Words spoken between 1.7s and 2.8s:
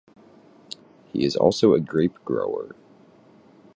a grapegrower.